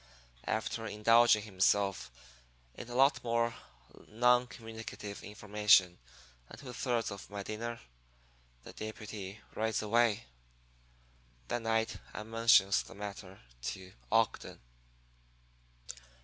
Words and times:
"After 0.47 0.87
indulging 0.87 1.43
himself 1.43 2.09
in 2.73 2.89
a 2.89 2.95
lot 2.95 3.23
more 3.23 3.53
non 4.07 4.47
communicative 4.47 5.23
information 5.23 5.99
and 6.49 6.59
two 6.59 6.73
thirds 6.73 7.11
of 7.11 7.29
my 7.29 7.43
dinner, 7.43 7.79
the 8.63 8.73
deputy 8.73 9.41
rides 9.53 9.83
away. 9.83 10.23
"That 11.49 11.61
night 11.61 11.97
I 12.15 12.23
mentions 12.23 12.81
the 12.81 12.95
matter 12.95 13.41
to 13.61 13.93
Ogden. 14.11 14.59